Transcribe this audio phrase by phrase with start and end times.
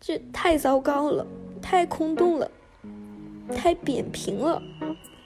[0.00, 1.26] 这太糟糕了，
[1.60, 2.50] 太空洞了，
[3.54, 4.60] 太扁平了。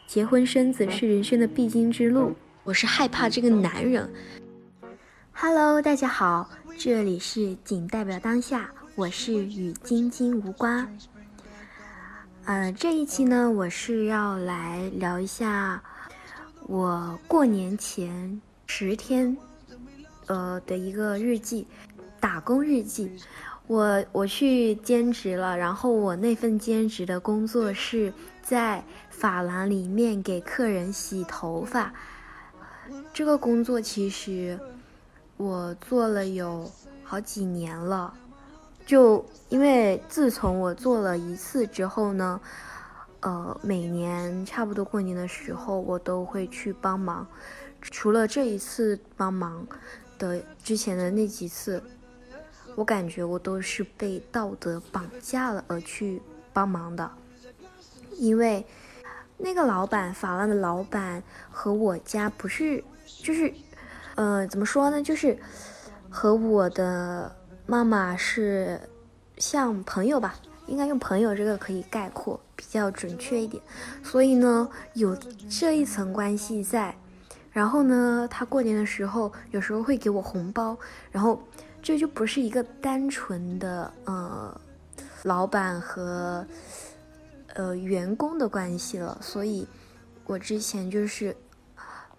[0.04, 2.34] 结婚生子是人生的必经之路，
[2.65, 4.13] 我是害怕这个男人。
[5.33, 10.98] Hello，大家好，这里是仅代表当下，我是与晶晶无关。
[12.45, 15.80] 呃，这一期呢，我是要来聊一下
[16.66, 19.36] 我过年前十天，
[20.27, 21.64] 呃的一个日记，
[22.18, 23.12] 打工日记。
[23.66, 28.12] 我我去兼职了，然后我那份兼职的工作是
[28.43, 31.90] 在发廊里面给客人洗头发。
[33.15, 34.61] 这个工作其实
[35.39, 36.70] 我做了有
[37.03, 38.12] 好几年了，
[38.84, 42.39] 就因为自从我做了一次之后呢，
[43.20, 47.27] 呃，每年差不多过年的时候我都会去帮忙，
[47.81, 49.67] 除了这一次帮忙
[50.19, 51.83] 的之前的那几次。
[52.77, 56.20] 我感觉我都是被道德绑架了而去
[56.52, 57.09] 帮忙的，
[58.16, 58.66] 因为
[59.36, 62.83] 那个老板法郎的老板和我家不是，
[63.22, 63.55] 就是，
[64.16, 65.00] 呃，怎么说呢？
[65.00, 65.39] 就是
[66.11, 68.81] 和我的妈妈是
[69.38, 70.34] 像朋友吧，
[70.66, 73.62] 应该用朋友这个可以概括，比较准确一点。
[74.03, 75.16] 所以呢，有
[75.48, 76.97] 这一层关系在。
[77.53, 80.77] 然后呢，他过年的时候有时候会给我红包，
[81.12, 81.41] 然后。
[81.85, 84.59] 这就不是一个单纯的呃，
[85.25, 86.47] 老板和
[87.53, 89.69] 呃员工的关系了，所以，
[90.25, 91.37] 我之前就是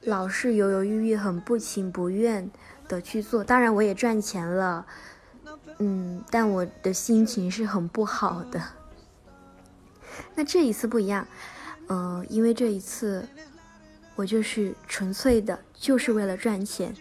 [0.02, 2.48] 老是犹犹豫豫，很不情不愿
[2.88, 3.44] 的去做。
[3.44, 4.86] 当然，我也赚钱了，
[5.80, 8.62] 嗯，但我的心情是很不好的。
[10.36, 11.28] 那这一次不一样，
[11.88, 13.28] 呃，因为这一次
[14.14, 16.96] 我就是纯粹的，就是为了赚钱，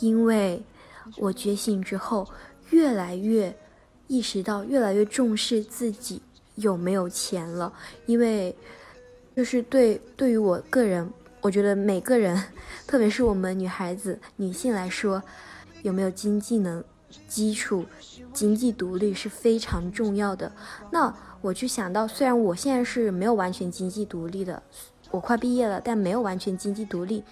[0.00, 0.64] 因为。
[1.16, 2.26] 我觉醒之后，
[2.70, 3.54] 越来越
[4.06, 6.20] 意识到，越来越重视自己
[6.56, 7.72] 有没有钱了。
[8.06, 8.54] 因为，
[9.34, 12.40] 就是对对于我个人，我觉得每个人，
[12.86, 15.22] 特别是我们女孩子、女性来说，
[15.82, 16.82] 有没有经济能
[17.28, 17.84] 基础、
[18.32, 20.50] 经济独立是非常重要的。
[20.90, 24.62] 那我就想到，虽然我现在是没有完全经济独立的，
[25.10, 27.22] 我快毕业了，但没有完全经济独立。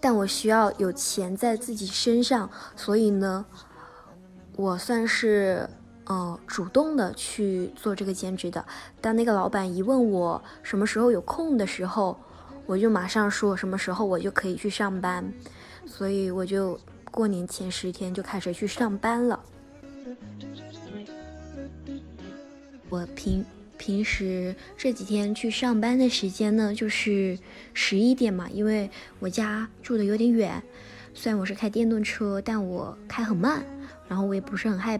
[0.00, 3.44] 但我需要有钱在自己身上，所以呢，
[4.54, 5.68] 我算是
[6.04, 8.64] 呃主动的去做这个兼职的。
[9.00, 12.16] 当那个老板一问我什么时候有空的时候，
[12.66, 15.32] 我就马上说什么时候我就可以去上班，
[15.86, 16.78] 所以我就
[17.10, 19.40] 过年前十天就开始去上班了。
[22.88, 23.44] 我平。
[23.78, 27.38] 平时这几天去上班的时间呢，就是
[27.74, 30.62] 十一点嘛，因为我家住的有点远，
[31.14, 33.64] 虽然我是开电动车，但我开很慢，
[34.08, 34.98] 然后我也不是很害，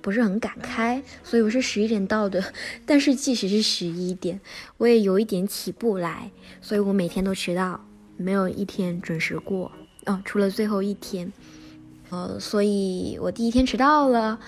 [0.00, 2.52] 不是很敢开，所以我是十一点到的。
[2.86, 4.40] 但是即使是十一点，
[4.76, 6.30] 我也有一点起不来，
[6.60, 7.84] 所以我每天都迟到，
[8.16, 9.72] 没有一天准时过
[10.06, 11.32] 哦，除了最后一天，
[12.10, 14.38] 呃，所以我第一天迟到了，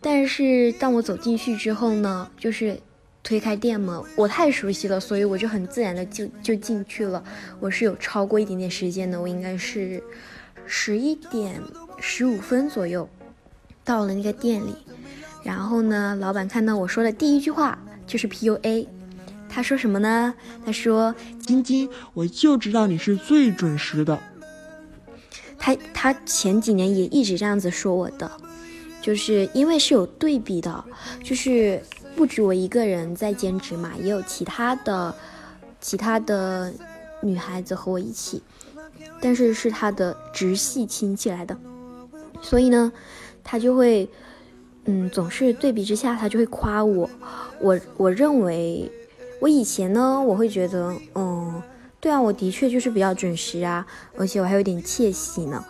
[0.00, 2.78] 但是当我走进去之后呢，就是。
[3.22, 7.22] 推开店门，我太熟悉了，所以我就很自然的就就进去了。
[7.60, 10.02] 我是有超过一点点时间的，我应该是
[10.66, 11.60] 十一点
[11.98, 13.08] 十五分左右
[13.84, 14.74] 到了那个店里。
[15.42, 18.86] 然后呢，老板看到我说的第一句话就是 PUA，
[19.48, 20.34] 他说什么呢？
[20.64, 21.14] 他说
[21.46, 24.18] ：“晶晶，我就知道你是最准时的。”
[25.58, 28.30] 他他前几年也一直这样子说我的，
[29.02, 30.84] 就是因为是有对比的，
[31.22, 31.82] 就是。
[32.16, 35.14] 不止我一个人在兼职嘛，也有其他的、
[35.80, 36.70] 其他的
[37.22, 38.42] 女孩子和我一起，
[39.22, 41.56] 但是是他的直系亲戚来的，
[42.42, 42.92] 所以呢，
[43.44, 44.06] 他就会，
[44.84, 47.08] 嗯，总是对比之下，他就会夸我。
[47.60, 48.90] 我我认为，
[49.40, 51.62] 我以前呢，我会觉得，嗯，
[52.00, 53.86] 对啊，我的确就是比较准时啊，
[54.18, 55.64] 而且我还有点窃喜呢。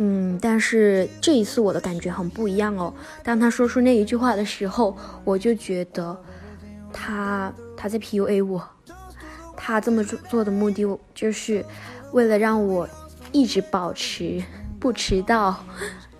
[0.00, 2.94] 嗯，但是这一次我的感觉很不一样哦。
[3.24, 6.16] 当他说出那一句话的时候，我就觉得
[6.92, 8.62] 他他在 PUA 我。
[9.60, 11.64] 他这么做做的目的，就是
[12.12, 12.88] 为了让我
[13.32, 14.40] 一直保持
[14.78, 15.64] 不迟到。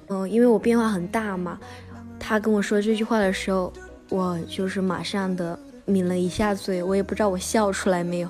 [0.09, 1.57] 嗯，因为我变化很大嘛。
[2.19, 3.73] 他跟我说这句话的时候，
[4.09, 8.29] 我就是马上的抿了一下嘴，我也不知道我笑出来没有，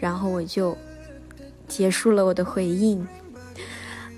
[0.00, 0.76] 然后我就
[1.68, 3.06] 结束了我的回应。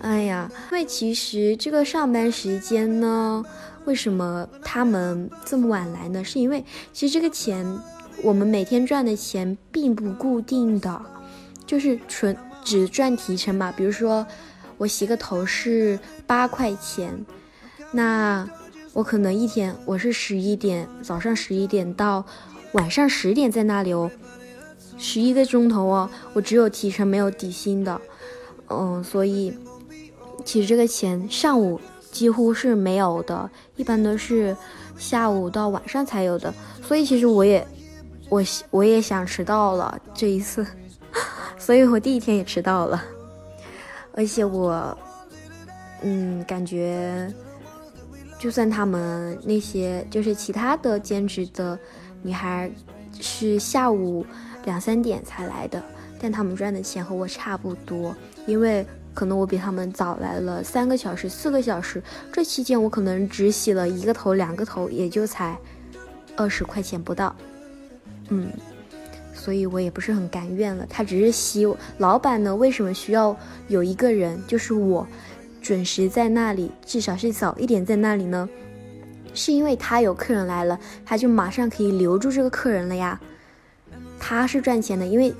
[0.01, 3.45] 哎呀，因为其实这个上班时间呢，
[3.85, 6.25] 为什么他们这么晚来呢？
[6.25, 7.67] 是因为其实这个钱，
[8.23, 11.01] 我们每天赚的钱并不固定的，
[11.67, 13.71] 就是纯只赚提成嘛。
[13.71, 14.27] 比如说
[14.79, 17.27] 我洗个头是八块钱，
[17.93, 18.49] 那
[18.95, 22.25] 我可能一天我是十一点早上十一点到
[22.73, 24.11] 晚上十点在那里哦，
[24.97, 28.01] 十一个钟头哦，我只有提成没有底薪的，
[28.69, 29.53] 嗯，所以
[30.45, 34.57] 其实这个钱上午几乎是没有的，一般都是
[34.97, 36.53] 下午到晚上才有的，
[36.83, 37.67] 所以其实我也
[38.29, 40.67] 我我也想迟到了这一次，
[41.59, 43.03] 所以我第一天也迟到了，
[44.13, 44.97] 而且我
[46.03, 47.33] 嗯感觉。
[48.39, 51.79] 就算他们那些就是其他的兼职的
[52.23, 52.73] 女孩
[53.21, 54.25] 是下午
[54.65, 55.83] 两三点才来的，
[56.19, 58.17] 但他们赚的钱和我差不多，
[58.47, 62.03] 因为可能我比他们早来了三个小时、四个小时，
[62.33, 65.57] 这期间我可能只洗了一个头、两个头，也就才
[66.37, 67.35] 二十块钱不到，
[68.29, 68.51] 嗯，
[69.35, 70.87] 所以我也不是很甘愿了。
[70.89, 71.67] 他只是希
[71.99, 73.37] 老板呢，为什么需要
[73.69, 75.07] 有一个人，就是我。
[75.63, 78.49] 准时在那里，至少是早一点在那里呢，
[79.35, 83.21] 是因为他有客人来了，他就马上可以留住这个客人了呀。
[84.19, 85.35] 他是赚钱的，因为，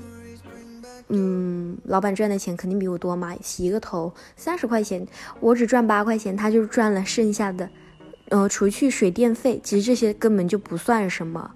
[1.13, 3.35] 嗯，老板赚的钱肯定比我多嘛。
[3.41, 5.05] 洗一个头三十块钱，
[5.39, 7.69] 我只赚八块钱，他就赚了剩下的，
[8.29, 11.51] 呃，除去水电费，其实这些根本就不算什么。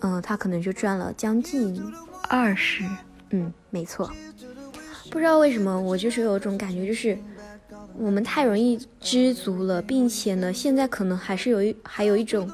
[0.00, 1.82] 嗯，他可能就赚了将近
[2.28, 2.84] 二十。
[3.30, 4.10] 嗯，没错。
[5.10, 7.18] 不知道为什么，我就是有一种感觉，就是。
[7.98, 12.50] 我们太容易知足了，并且呢，现在可能还是有一还有一种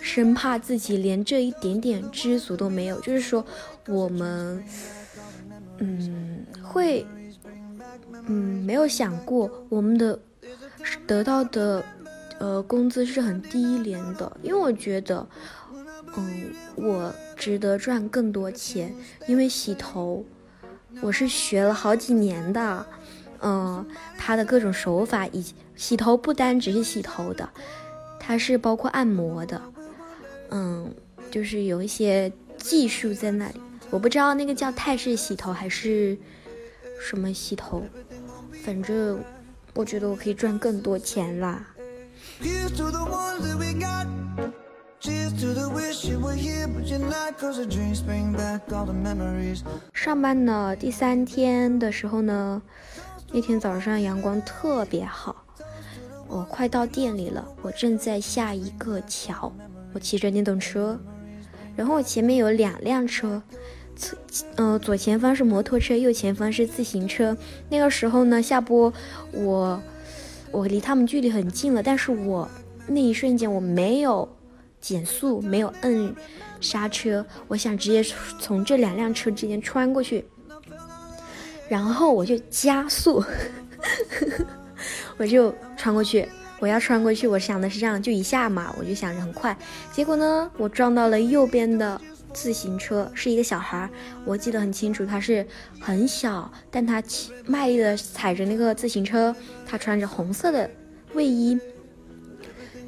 [0.00, 3.44] 生怕自己连这一点点知足都没有，就是说
[3.86, 4.62] 我们
[5.80, 7.04] 嗯会
[8.26, 10.18] 嗯没有想过我们的
[11.06, 11.84] 得到的
[12.38, 15.26] 呃工资是很低廉的，因为我觉得
[16.16, 18.94] 嗯我值得赚更多钱，
[19.26, 20.24] 因为洗头
[21.00, 22.86] 我是学了好几年的。
[23.42, 23.86] 嗯，
[24.18, 27.48] 它的各种手法，以及洗头不单只是洗头的，
[28.18, 29.62] 它是包括按摩的，
[30.50, 30.94] 嗯，
[31.30, 33.54] 就是有一些技术在那里。
[33.90, 36.16] 我不知道那个叫泰式洗头还是
[37.00, 37.82] 什么洗头，
[38.64, 39.22] 反正
[39.74, 41.66] 我觉得我可以赚更多钱啦。
[49.92, 52.62] 上班呢第三天的时候呢。
[53.32, 55.44] 那天早上阳光特别好，
[56.26, 57.46] 我快到店里了。
[57.62, 59.52] 我正在下一个桥，
[59.92, 60.98] 我骑着电动车，
[61.76, 63.40] 然后我前面有两辆车，
[64.00, 64.16] 侧
[64.56, 67.36] 呃左前方是摩托车，右前方是自行车。
[67.68, 68.90] 那个时候呢，下坡，
[69.32, 69.80] 我
[70.50, 72.48] 我离他们距离很近了，但是我
[72.86, 74.26] 那一瞬间我没有
[74.80, 76.14] 减速，没有摁
[76.60, 78.02] 刹车，我想直接
[78.40, 80.24] 从这两辆车之间穿过去。
[81.68, 83.22] 然后我就加速，
[85.18, 86.26] 我就穿过去。
[86.58, 89.56] 我要穿过去，我想的是这样，就一下嘛，我就想着很快。
[89.92, 91.98] 结果呢，我撞到了右边的
[92.32, 93.90] 自行车，是一个小孩儿，
[94.24, 95.46] 我记得很清楚，他是
[95.80, 99.34] 很小，但他骑卖力的踩着那个自行车，
[99.66, 100.70] 他穿着红色的
[101.14, 101.58] 卫衣，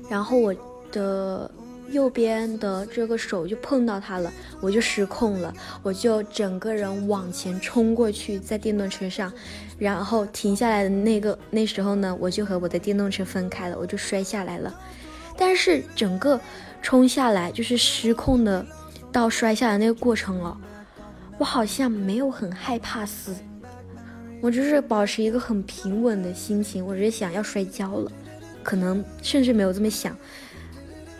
[0.09, 0.55] 然后我
[0.91, 1.51] 的。
[1.91, 5.53] 右边的这个手就碰到他了，我就失控了，
[5.83, 9.31] 我就整个人往前冲过去，在电动车上，
[9.79, 14.75] 然后停下来的那个那时候呢，我就和我的电动车分开了，我就摔下来了。
[15.37, 16.41] 但是整个
[16.81, 18.65] 冲下来就是失控的
[19.13, 20.57] 到摔下来那个过程了，
[21.39, 23.35] 我好像没有很害怕死，
[24.41, 28.11] 我就是保持一个很平稳的心情，我只是想要摔跤了，
[28.63, 30.17] 可能甚至没有这么想。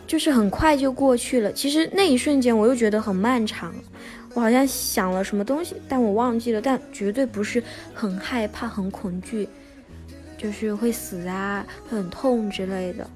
[0.05, 1.51] 就是很快就过去了。
[1.53, 3.73] 其实那一瞬间我又觉得很漫长，
[4.33, 6.61] 我好像想了什么东西，但我忘记了。
[6.61, 9.47] 但绝对不是很害怕、很恐惧，
[10.37, 13.09] 就是会死啊、会很痛之类的。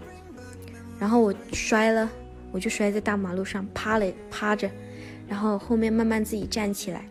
[0.97, 2.09] 然后我摔了，
[2.51, 4.69] 我就摔在大马路上，趴了趴着，
[5.27, 7.09] 然后后面慢慢自己站起来，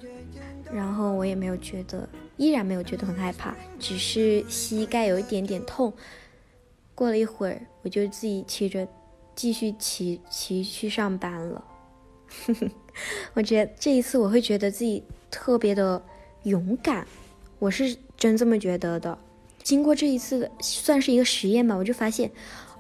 [0.73, 5.93] 然后我也没有觉得，依然没有觉得很害怕，只是膝盖有一点点痛。
[6.95, 8.87] 过了一会儿，我就自己骑着。
[9.37, 11.63] 继续骑骑去上班了，
[13.37, 16.03] 我觉得这一次我会觉得自己特别的
[16.45, 17.07] 勇敢，
[17.59, 19.19] 我是真这么觉得的。
[19.63, 22.31] 经过这一次的算是一个实验吧，我就发现，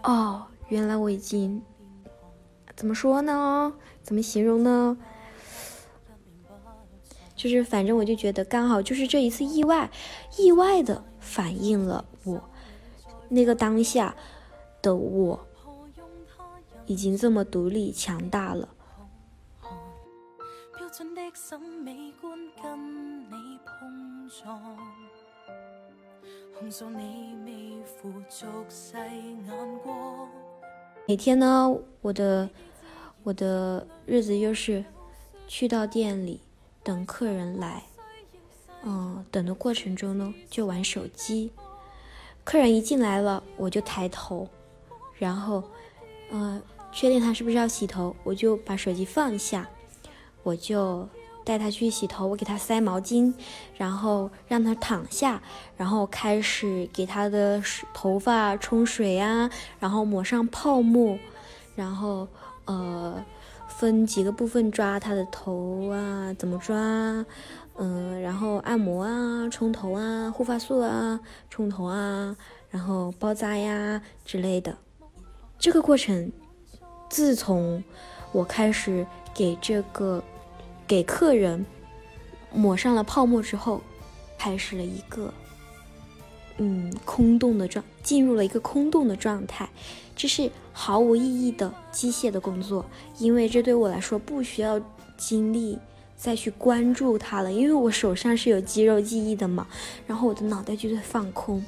[0.02, 1.60] 哦，原来我已经
[2.76, 3.72] 怎么说呢？
[4.02, 4.96] 怎么形容呢？
[7.34, 9.90] 就是反正我就觉得刚好就是这一次意外，
[10.38, 12.50] 意外的反映了我
[13.28, 14.14] 那个当下
[14.80, 15.46] 的我。
[16.88, 18.68] 已经这么独立强大了。
[31.08, 32.48] 每天呢，我的
[33.26, 34.84] 我的日子就是
[35.48, 36.38] 去到店里
[36.84, 37.82] 等客人来，
[38.84, 41.50] 嗯，等的过程中呢就玩手机。
[42.44, 44.48] 客人一进来了，我就抬头，
[45.18, 45.64] 然后，
[46.30, 49.68] 嗯，确定他是不是要洗头，我就把手机放下，
[50.44, 51.08] 我就
[51.44, 53.34] 带他去洗头，我给他塞毛巾，
[53.76, 55.42] 然后让他躺下，
[55.76, 57.60] 然后开始给他的
[57.92, 61.18] 头发冲水啊，然后抹上泡沫，
[61.74, 62.28] 然后
[62.66, 63.24] 呃，
[63.66, 67.24] 分几个部分抓他的头啊，怎么抓？
[67.78, 71.20] 嗯，然后按摩啊，冲头啊，护发素啊，
[71.50, 72.36] 冲头啊，
[72.70, 74.76] 然后包扎呀之类的。
[75.58, 76.32] 这个过程，
[77.08, 77.82] 自从
[78.32, 80.22] 我开始给这个
[80.86, 81.66] 给客人
[82.52, 83.80] 抹上了泡沫之后，
[84.38, 85.32] 开始了一个
[86.56, 89.68] 嗯空洞的状，进入了一个空洞的状态，
[90.16, 92.84] 这是毫无意义的机械的工作，
[93.18, 94.80] 因为这对我来说不需要
[95.16, 95.78] 精力。
[96.18, 99.66] 再去关注它了，因为我手上是有肌肉记忆的嘛，
[100.06, 101.62] 然后我的脑袋就在放空，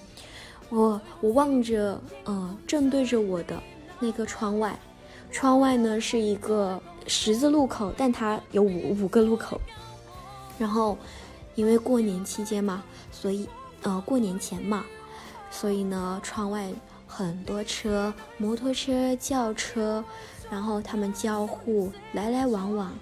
[0.70, 3.62] 我我望着，呃，正对着我的
[4.00, 4.80] 那个窗外，
[5.30, 9.60] 窗外呢是一个十字路口，但它有五五个路口，
[10.58, 10.96] 然后
[11.54, 13.46] 因为过年期间嘛，所以
[13.82, 14.82] 呃过年前嘛，
[15.50, 16.72] 所以呢窗外
[17.08, 20.04] 很多车，摩托车、轿车，
[20.50, 22.96] 然后他们交互来来往往。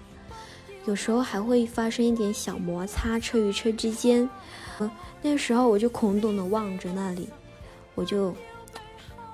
[0.85, 4.27] 有时候还会发生一点小摩擦，车与车之间。
[5.21, 7.27] 那时候我就空洞的望着那里，
[7.93, 8.33] 我就，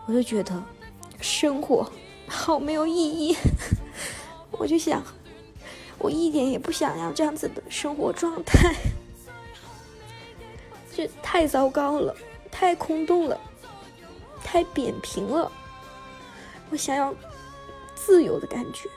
[0.07, 0.63] 我就觉得
[1.21, 1.87] 生活
[2.27, 3.35] 好没有意义。
[4.51, 5.03] 我就想，
[5.99, 8.73] 我一点也不想要这样子的生活状态，
[10.95, 12.15] 这太糟糕了，
[12.49, 13.39] 太空洞了，
[14.43, 15.51] 太扁平了。
[16.69, 17.13] 我想要
[17.95, 18.89] 自由的感觉，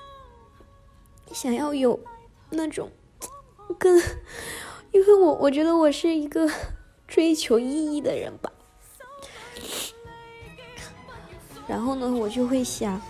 [1.32, 1.98] 想要有。
[2.48, 2.88] 那种，
[3.76, 4.00] 跟，
[4.92, 6.48] 因为我我觉得我是一个
[7.08, 8.52] 追求意义的人吧。
[11.66, 13.02] 然后呢，我就会想，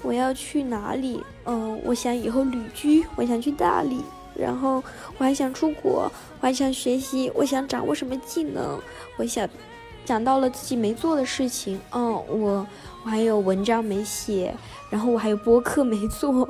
[0.00, 1.24] 我要去哪里？
[1.44, 4.00] 嗯，我想以后旅居，我想去大理，
[4.36, 4.76] 然后
[5.18, 8.80] 我还想出国，我还想学习，我想掌握什么技能？
[9.16, 9.46] 我想
[10.08, 12.66] 想到了自己没做的事情，嗯，我
[13.04, 14.54] 我还有文章没写。
[14.88, 16.48] 然后我还有播客没做，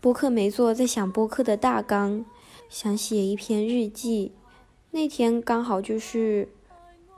[0.00, 2.24] 播客没做，在想播客的大纲，
[2.68, 4.30] 想写一篇日记。
[4.92, 6.48] 那天刚好就是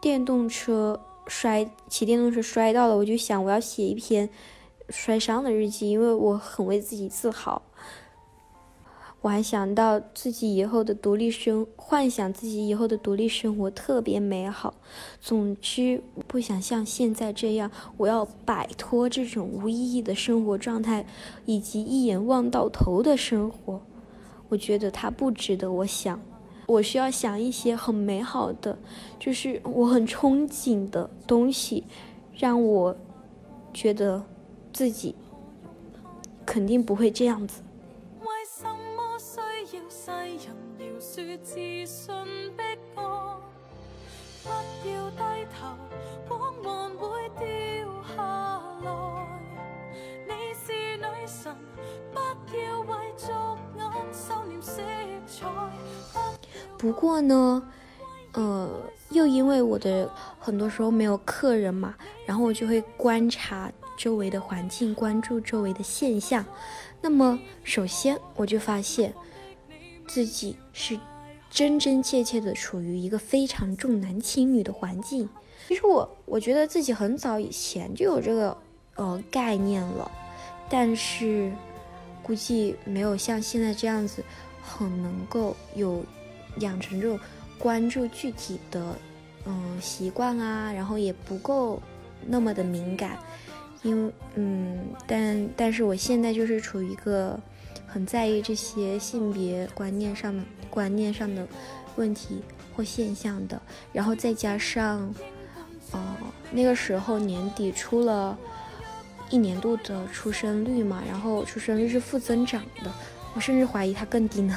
[0.00, 4.30] 电动车摔，骑电动车摔到了，我就想我要写一篇
[4.88, 7.60] 摔伤的日记，因为我很为自己自豪。
[9.22, 14.74] 我还想到自己以后的独立生，幻想自己以后的独立生活特别美好。
[15.20, 21.06] 总之，不想像现在这样，我要摆脱这种无意义的生活状态，
[21.46, 23.80] 以及一眼望到头的生活。
[24.48, 26.20] 我觉得它不值得我想，
[26.66, 28.76] 我需要想一些很美好的，
[29.20, 31.84] 就是我很憧憬的东西，
[32.36, 32.96] 让我
[33.72, 34.24] 觉得
[34.72, 35.14] 自己
[36.44, 37.62] 肯定不会这样子。
[45.16, 45.76] 低头
[56.78, 57.62] 不过呢，
[58.32, 58.68] 呃，
[59.10, 61.94] 又因为我的很多时候没有客人嘛，
[62.26, 66.44] 然后我就会观察周围的环境，关注周围的现象。
[67.00, 69.14] 那么，首先我就发现
[70.08, 70.98] 自己是
[71.52, 75.28] 真真切切的处于一个非常重男轻女的环境。
[75.68, 78.56] 其实我我觉得自己很早以前就有这个
[78.94, 80.10] 呃概念了，
[80.70, 81.52] 但是
[82.22, 84.24] 估计没有像现在这样子
[84.62, 86.02] 很能够有
[86.60, 87.20] 养成这种
[87.58, 88.96] 关注具体的
[89.44, 91.78] 嗯习惯啊，然后也不够
[92.26, 93.18] 那么的敏感，
[93.82, 97.38] 因为嗯，但但是我现在就是处于一个
[97.86, 100.42] 很在意这些性别观念上的
[100.72, 101.46] 观念上的
[101.96, 102.40] 问题
[102.74, 103.60] 或现象的，
[103.92, 105.14] 然后再加上。
[105.94, 106.00] 哦，
[106.50, 108.34] 那个时候年底出了
[109.28, 112.90] 一年度的出生率嘛，然后出生率是负增长的，
[113.34, 114.56] 我甚至怀疑它更低呢。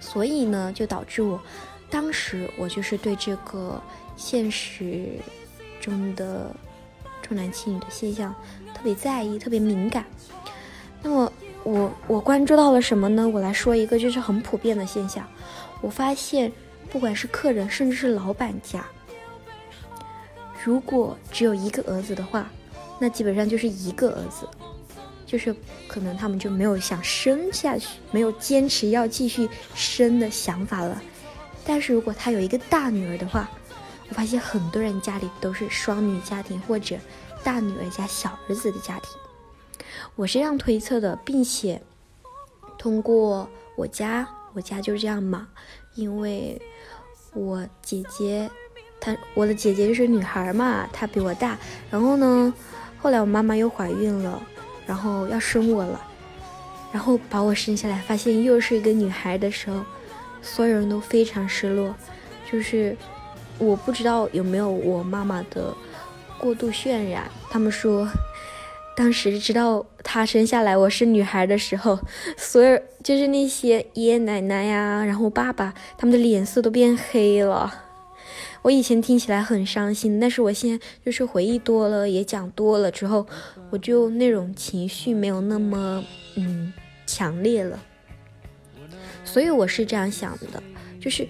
[0.00, 1.38] 所以呢，就导致我
[1.90, 3.78] 当时我就是对这个
[4.16, 5.20] 现实
[5.78, 6.56] 中的
[7.20, 8.34] 重男轻女的现象
[8.72, 10.06] 特别在意，特别敏感。
[11.02, 11.30] 那么
[11.66, 13.28] 我我关注到了什么呢？
[13.28, 15.26] 我来说一个就是很普遍的现象，
[15.80, 16.52] 我发现
[16.92, 18.86] 不管是客人，甚至是老板家。
[20.62, 22.48] 如果只有一个儿子的话，
[23.00, 24.46] 那基本上就是一个儿子；
[25.26, 25.52] 就是
[25.88, 31.02] 可能他们就没有想生下去，没有坚持要继续生的想法了。
[31.64, 33.50] 但是如果他有一个大女儿的话，
[34.08, 36.96] 我发现很多人家里都是双女家庭或者
[37.42, 39.10] 大女儿加小儿子的家庭。
[40.14, 41.82] 我是这样推测的，并且
[42.78, 45.48] 通过我家，我家就这样嘛，
[45.94, 46.60] 因为
[47.34, 48.50] 我姐姐，
[49.00, 51.58] 她我的姐姐就是女孩嘛，她比我大。
[51.90, 52.52] 然后呢，
[52.98, 54.40] 后来我妈妈又怀孕了，
[54.86, 56.00] 然后要生我了，
[56.92, 59.84] 然后把我生下来，发现又是一个女孩的时候，
[60.40, 61.94] 所有人都非常失落，
[62.50, 62.96] 就是
[63.58, 65.74] 我不知道有没有我妈妈的
[66.38, 68.08] 过度渲染，他们说。
[68.96, 71.98] 当时知道她生下来我是女孩的时候，
[72.38, 77.82] 所有就是那些爷爷奶奶呀，然后爸爸，他们的脸色都变黑了。
[78.62, 83.26] 我以前听起来很伤心，但是我现在就是回忆多了，也讲多了之后，
[83.70, 86.02] 我就那种情绪没有那么
[86.36, 86.72] 嗯
[87.06, 87.78] 强烈了。
[89.24, 90.62] 所以我是这样想的，
[90.98, 91.28] 就是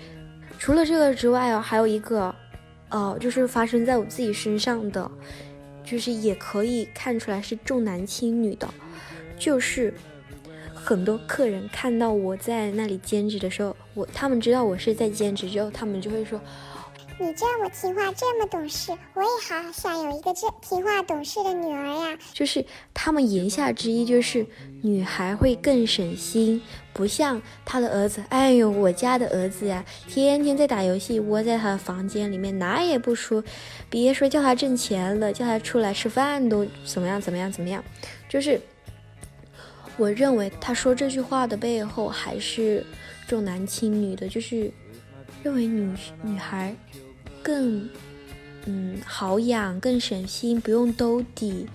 [0.58, 2.32] 除了这个之外啊，还有一个，
[2.90, 5.10] 呃，就是发生在我自己身上的。
[5.86, 8.68] 就是也可以看出来是重男轻女的，
[9.38, 9.94] 就是
[10.74, 16.38] 很多客人看到我在那里兼职的时候，我他们知道我是在兼职之后，他们就会说。
[17.18, 22.18] 你这么听话，这么懂事，我也好想有一个这听话懂事的女儿呀。
[22.34, 24.46] 就是他们言下之意就是，
[24.82, 26.60] 女孩会更省心，
[26.92, 28.22] 不像他的儿子。
[28.28, 33.42] 哎呦，我家的儿子呀，天天在打游戏，窝在他的房间里面，哪也不出。
[33.88, 37.82] 别说叫他挣钱了，叫他出来吃饭都怎么样怎么样怎么样。
[38.28, 38.60] 就是，
[39.96, 42.84] 我认为他说这句话的背后还是
[43.26, 44.70] 重男轻女的，就是
[45.42, 46.76] 认为女女孩。
[47.46, 47.88] 更，
[48.64, 51.68] 嗯，好养，更省心，不用兜底，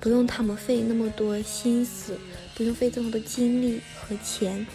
[0.00, 2.18] 不用他们费那么多心思，
[2.56, 4.66] 不用费这么多精力和钱。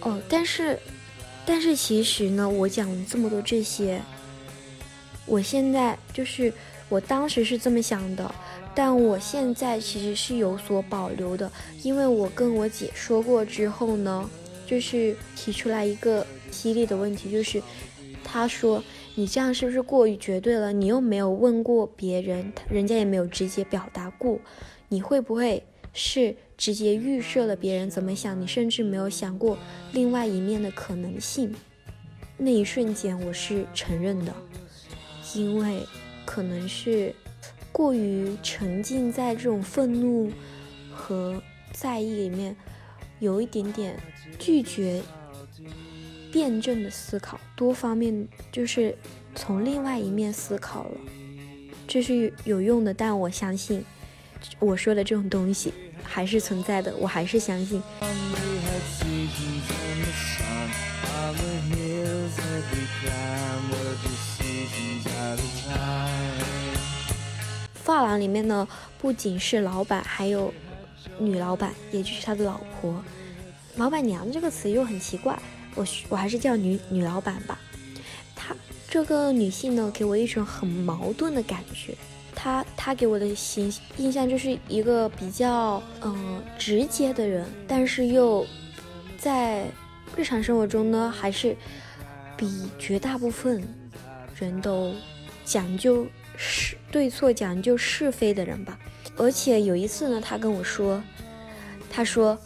[0.00, 0.78] 哦，但是，
[1.44, 4.00] 但是其实呢，我讲了这么多这些，
[5.26, 6.50] 我现在就是
[6.88, 8.34] 我当时是这么想的，
[8.74, 14.30] 但我现在其实是有所保留的，因为我跟我姐说过之后呢，
[14.66, 17.62] 就是提出来一个犀利的问题，就是
[18.24, 18.82] 她说。
[19.20, 20.72] 你这样是不是过于绝对了？
[20.72, 24.38] 你又没有问过别人，人家也没有直接表达过，
[24.88, 28.40] 你会不会是直接预设了别人怎么想？
[28.40, 29.58] 你甚至没有想过
[29.92, 31.54] 另外一面的可能性。
[32.38, 34.34] 那一瞬间，我是承认的，
[35.34, 35.82] 因为
[36.24, 37.14] 可能是
[37.70, 40.32] 过于沉浸在这种愤怒
[40.90, 41.42] 和
[41.74, 42.56] 在意里面，
[43.18, 44.00] 有一点点
[44.38, 45.02] 拒绝。
[46.32, 48.96] 辩证的思考，多方面就是
[49.34, 50.96] 从另外一面思考了，
[51.88, 52.94] 这是有用的。
[52.94, 53.84] 但我相信
[54.58, 55.72] 我说的这种东西
[56.04, 57.82] 还是存在的，我还是相信。
[67.74, 68.68] 发廊里面呢，
[69.00, 70.54] 不仅是老板，还有
[71.18, 73.02] 女老板，也就是他的老婆。
[73.76, 75.36] 老板娘这个词又很奇怪。
[75.74, 77.58] 我我还是叫女女老板吧，
[78.34, 78.54] 她
[78.88, 81.94] 这个女性呢，给我一种很矛盾的感觉。
[82.34, 88.46] 她她给我的形印象就是一个比较嗯直接的人，但是又
[89.16, 89.64] 在
[90.16, 91.56] 日常生活中呢，还是
[92.36, 93.62] 比绝大部分
[94.38, 94.92] 人都
[95.44, 96.06] 讲究
[96.36, 98.78] 是对错、讲究是非的人吧。
[99.16, 101.02] 而且有一次呢，她跟我说，
[101.90, 102.36] 她说。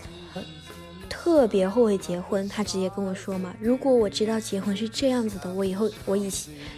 [1.25, 6.31] 特别后悔结婚，他直接跟我说嘛，如果我知道结婚是这样子的，我以后我以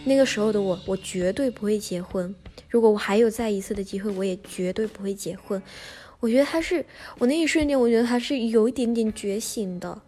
[0.05, 2.33] 那个时候的我，我绝对不会结婚。
[2.69, 5.61] 如果我还有再一次的机会，我也绝对不会结婚。
[6.21, 6.85] 我觉得他是
[7.17, 10.01] 我那一瞬间，我觉得他是有一点点觉醒的。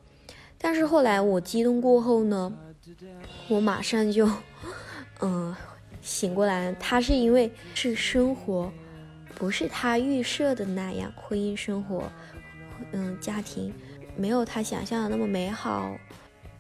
[0.58, 2.54] 但是后来我激动过后呢，
[3.50, 4.26] 我马上就
[5.20, 5.54] 嗯
[6.02, 6.74] 醒过来。
[6.80, 8.72] 他是因为是生活
[9.36, 12.10] 不是他预设的那样，婚姻生活，
[12.94, 13.74] 嗯，家庭。
[14.20, 15.96] 没有他想象的那么美好，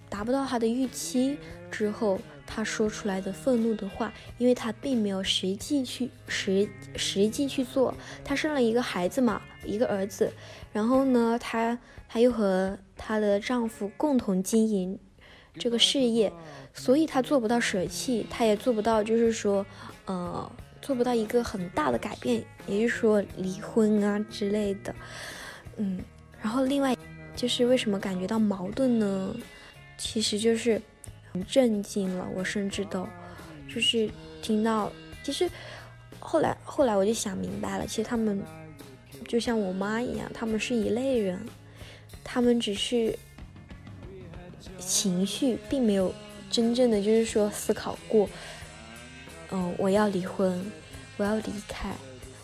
[0.07, 1.37] 达不到他的预期
[1.69, 2.17] 之后，
[2.47, 7.93] 他说出来的愤怒的话，因为他并没有实际去实实际去做。
[8.23, 10.31] 他生了一个孩子嘛，一个儿子，
[10.71, 14.97] 然后呢，他他又和他的丈夫共同经营
[15.55, 16.31] 这个事业，
[16.73, 19.65] 所以他做不到舍弃，他也做不到，就是说，
[20.05, 20.49] 呃，
[20.81, 24.95] 做不到一个很大的改变，也就是说离婚啊之类的，
[25.75, 25.99] 嗯，
[26.41, 26.95] 然后另外。
[27.39, 29.33] 就是为什么感觉到矛盾呢？
[29.97, 30.81] 其实就是
[31.31, 33.07] 很震惊了，我甚至都
[33.73, 34.09] 就是
[34.41, 34.91] 听到，
[35.23, 35.49] 其实
[36.19, 38.43] 后来后来我就想明白了，其实他们
[39.25, 41.39] 就像我妈一样，他们是一类人，
[42.25, 43.17] 他们只是
[44.77, 46.13] 情绪，并没有
[46.51, 48.29] 真正的就是说思考过，
[49.51, 50.69] 嗯，我要离婚，
[51.15, 51.95] 我要离开，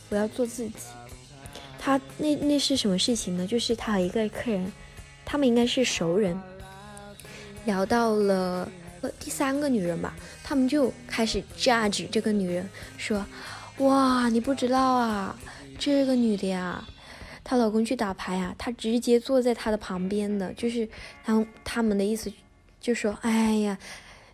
[0.07, 0.71] 我要做自己。
[1.77, 3.45] 他那那是什么事情呢？
[3.45, 4.71] 就是他和一个客人，
[5.25, 6.39] 他们应该是熟人，
[7.65, 8.69] 聊到了
[9.19, 13.25] 第三个女人吧，他们就开始 judge 这个女人，说，
[13.79, 15.35] 哇，你不知道啊，
[15.79, 16.83] 这个女的呀，
[17.43, 20.87] 她老公去打牌啊，她直接坐在她的旁边的，就是
[21.23, 22.31] 他他们的意思，
[22.79, 23.77] 就说，哎呀，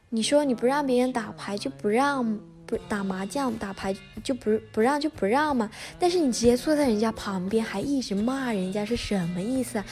[0.09, 2.39] 你说你不让别人打牌就不让。
[2.63, 9.85] 不打麻将、打牌就不不让就不让嘛，但是你直接坐在人家旁边，还一直骂人家是什么意思啊？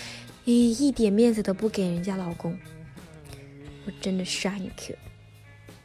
[0.50, 2.58] 你一点面子都不给人家老公，
[3.86, 4.96] 我真的 thank you，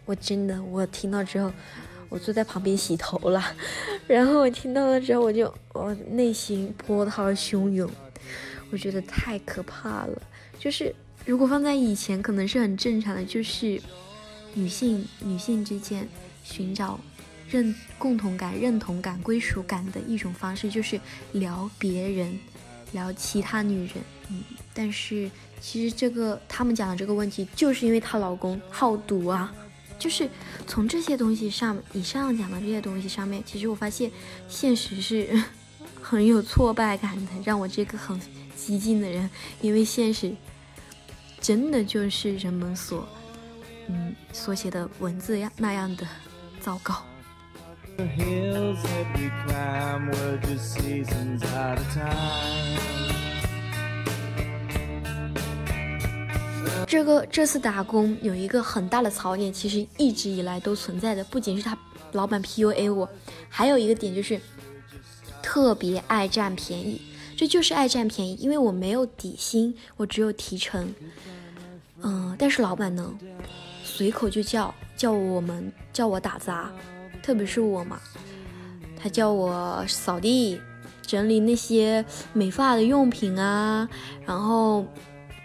[0.06, 1.52] 我真的我听到之后，
[2.08, 3.44] 我坐在旁边洗头了，
[4.06, 7.90] 然后我听到了之后，我就我内心波涛汹涌，
[8.72, 10.22] 我觉得太可怕了。
[10.58, 10.94] 就是
[11.26, 13.78] 如果放在以前，可能是很正常的，就是
[14.54, 16.08] 女性女性之间。
[16.42, 16.98] 寻找
[17.50, 20.98] 认共同感、认同感、归属感的一种方式，就是
[21.32, 22.38] 聊别人，
[22.94, 23.96] 聊其他女人。
[24.30, 25.30] 嗯，但是
[25.60, 29.52] 其实这个他们讲的这个问题，就是因为她老公好赌啊。
[29.98, 30.28] 就是
[30.66, 34.10] 从这些东西上，以上讲的这些东西上面，其实我发现
[34.48, 35.28] 现实是
[36.00, 38.18] 很有挫败感的，让我这个很
[38.56, 39.28] 激进的人，
[39.60, 40.34] 因为现实
[41.40, 43.06] 真的就是人们所
[43.88, 46.06] 嗯所写的文字样那样的。
[46.60, 47.04] 糟糕。
[56.86, 61.76] 这个这次打工有一个很大的槽点，其实一直以来都存在的，不仅是他
[62.12, 63.08] 老板 PUA 我，
[63.48, 64.40] 还有一个点就是
[65.42, 67.00] 特别爱占便宜，
[67.36, 70.92] 这就是爱占便宜，因为我没有底薪，我只有提成，
[72.02, 73.12] 嗯，但是老板呢，
[73.84, 74.74] 随口就叫。
[74.96, 76.70] 叫我们叫我打杂，
[77.24, 77.98] 特别是我嘛，
[79.00, 80.60] 他叫我扫地、
[81.00, 83.88] 整理那些美发的用品啊，
[84.26, 84.84] 然后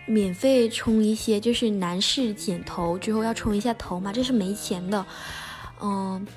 [0.05, 5.05] 免费冲一些，就是男士剪头之后要冲一下头嘛，这是没钱的，
[5.81, 6.27] 嗯，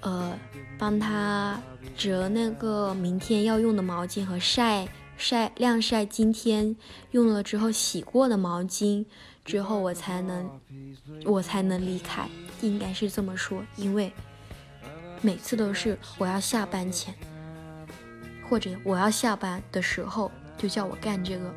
[0.00, 0.38] 呃，
[0.78, 1.58] 帮他
[1.96, 6.76] 折那个明天要用的毛巾和晒晒晾晒今天
[7.12, 9.06] 用了之后洗过的毛巾。
[9.46, 10.50] 之后我才能，
[11.24, 12.28] 我才能离开，
[12.60, 14.12] 应该是这么说，因为
[15.22, 17.14] 每次都是我要下班前，
[18.50, 21.54] 或者我要下班的时候就叫我干这个，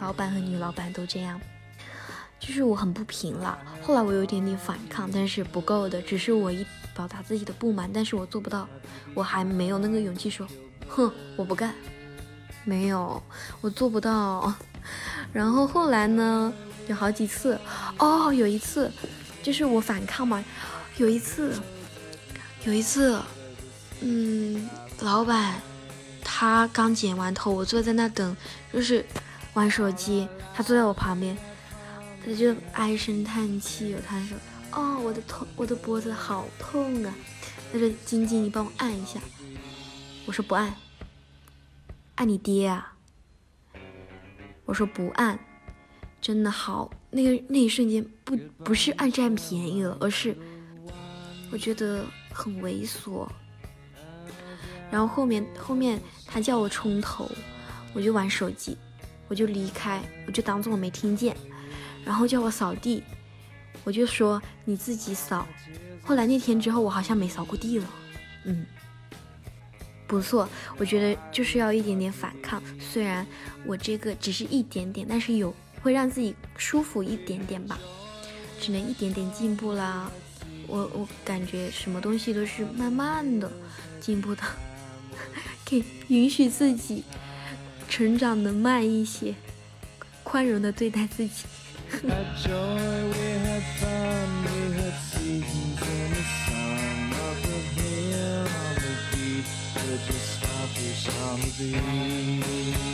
[0.00, 1.40] 老板和女老板都这样，
[2.40, 3.56] 就是我很不平了。
[3.80, 8.68] 后来我有一点点反抗，但是不够的，只是我一表达自己的不满，但是我做不到，
[9.14, 10.44] 我还没有那个勇气说，
[10.88, 11.72] 哼，我不干，
[12.64, 13.22] 没有，
[13.60, 14.52] 我做不到。
[15.32, 16.52] 然后后来呢？
[16.90, 17.56] 有好几次
[17.98, 18.90] 哦，有一次
[19.44, 20.44] 就是我反抗嘛，
[20.96, 21.56] 有一次，
[22.64, 23.16] 有一次，
[24.00, 25.62] 嗯，老板
[26.24, 28.36] 他刚剪完头，我坐在那等，
[28.72, 29.06] 就是
[29.54, 31.38] 玩手机，他坐在我旁边，
[32.24, 34.36] 他就唉声叹气，他说
[34.74, 37.14] ：“哦，我的头，我的脖子好痛啊。”
[37.72, 39.20] 他说：“晶晶，你帮我按一下。”
[40.26, 40.74] 我说：“不按，
[42.16, 42.94] 按你爹啊。”
[44.66, 45.38] 我说：“不按。”
[46.20, 50.36] 真的好，那个那一瞬间不不是爱占便宜了，而是
[51.50, 53.26] 我觉得很猥琐。
[54.90, 57.30] 然后后面后面他叫我冲头，
[57.94, 58.76] 我就玩手机，
[59.28, 61.34] 我就离开，我就当做我没听见。
[62.04, 63.02] 然后叫我扫地，
[63.82, 65.46] 我就说你自己扫。
[66.02, 67.86] 后来那天之后，我好像没扫过地了。
[68.44, 68.66] 嗯，
[70.06, 73.26] 不错，我觉得就是要一点点反抗，虽然
[73.64, 75.54] 我这个只是一点点，但是有。
[75.82, 77.78] 会让自己舒服一点点吧，
[78.60, 80.10] 只能一点点进步啦。
[80.66, 83.50] 我我感觉什么东西都是慢慢的
[84.00, 84.42] 进步的，
[85.64, 87.04] 给允许自己
[87.88, 89.34] 成长的慢一些，
[90.22, 91.44] 宽容的对待自己。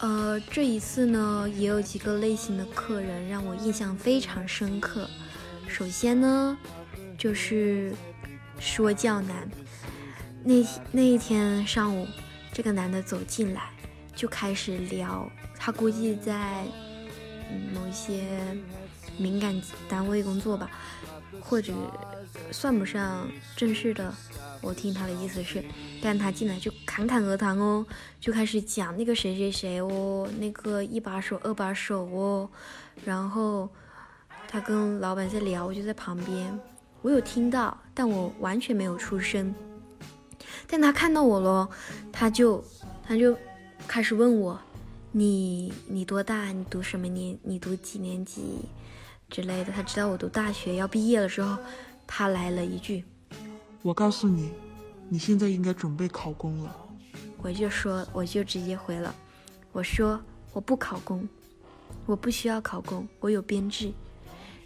[0.00, 5.08] 呃，这一次呢，也有几个类型的客人让我印象非常深刻。
[5.66, 6.56] 首先呢，
[7.16, 7.92] 就是
[8.60, 9.48] 说教男。
[10.44, 12.06] 那那一天上午，
[12.52, 13.70] 这个男的走进来，
[14.14, 15.28] 就开始聊。
[15.58, 16.64] 他估计在
[17.74, 18.22] 某一些
[19.16, 20.70] 敏感单位工作吧，
[21.40, 21.72] 或者
[22.50, 24.12] 算不上正式的
[24.60, 25.62] 我听他的意思是，
[26.02, 27.84] 但他进来就侃侃而谈哦，
[28.20, 32.48] 就开始讲那个谁谁谁哦，那个一把手二把手哦，
[33.04, 33.68] 然后
[34.48, 36.58] 他跟老板在聊，我就在旁边，
[37.02, 39.54] 我有听到，但我完全没有出声。
[40.66, 41.68] 但他看到我了，
[42.12, 42.62] 他就
[43.06, 43.36] 他就
[43.86, 44.60] 开始问我，
[45.12, 46.46] 你你多大？
[46.52, 47.38] 你读什么年？
[47.42, 48.42] 你读几年级
[49.30, 49.72] 之类的？
[49.72, 51.56] 他知道我读大学要毕业了之后，
[52.06, 53.04] 他来了一句。
[53.82, 54.50] 我告诉你，
[55.08, 56.76] 你现在应该准备考公了。
[57.40, 59.14] 我就说，我就直接回了，
[59.70, 60.20] 我说
[60.52, 61.28] 我不考公，
[62.06, 63.92] 我不需要考公，我有编制。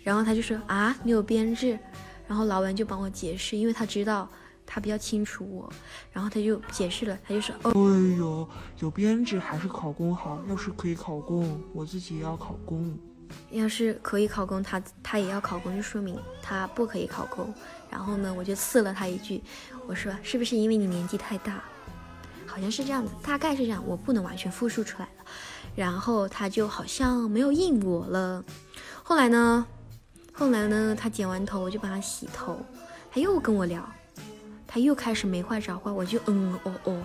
[0.03, 1.79] 然后他就说啊，你有编制？
[2.27, 4.29] 然后老板就帮我解释，因为他知道
[4.64, 5.70] 他比较清楚我，
[6.12, 7.70] 然后他就解释了，他就说，哎
[8.16, 8.48] 呦，
[8.79, 10.42] 有编制还是考公好。
[10.48, 12.98] 要是可以考公，我自己也要考公。
[13.50, 17.52] 要是可以考公，他他也要考公，就说明他不可以考公。
[17.90, 19.42] 然后呢，我就刺了他一句，
[19.86, 21.62] 我说是不是因为你年纪太大？
[22.46, 25.24] 好像是这样子，大概是这样，我不能完全复述出来了。
[25.74, 28.44] 然后他就好像没有应我了。
[29.02, 29.66] 后来呢，
[30.32, 32.60] 后来呢，他剪完头，我就帮他洗头，
[33.10, 33.86] 他又跟我聊，
[34.66, 37.02] 他又开始没话找话，我就嗯哦哦，